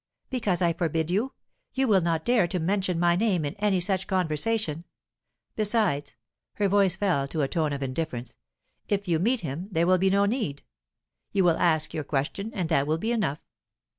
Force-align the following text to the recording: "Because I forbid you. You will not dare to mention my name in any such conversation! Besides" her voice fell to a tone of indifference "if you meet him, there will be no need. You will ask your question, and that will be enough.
"Because 0.31 0.63
I 0.63 0.73
forbid 0.73 1.11
you. 1.11 1.33
You 1.75 1.87
will 1.87 2.01
not 2.01 2.25
dare 2.25 2.47
to 2.47 2.57
mention 2.59 2.99
my 2.99 3.15
name 3.15 3.45
in 3.45 3.53
any 3.59 3.79
such 3.79 4.07
conversation! 4.07 4.83
Besides" 5.55 6.15
her 6.53 6.67
voice 6.67 6.95
fell 6.95 7.27
to 7.27 7.43
a 7.43 7.47
tone 7.47 7.71
of 7.71 7.83
indifference 7.83 8.35
"if 8.87 9.07
you 9.07 9.19
meet 9.19 9.41
him, 9.41 9.67
there 9.71 9.85
will 9.85 9.99
be 9.99 10.09
no 10.09 10.25
need. 10.25 10.63
You 11.33 11.43
will 11.43 11.57
ask 11.59 11.93
your 11.93 12.03
question, 12.03 12.49
and 12.55 12.67
that 12.69 12.87
will 12.87 12.97
be 12.97 13.11
enough. 13.11 13.41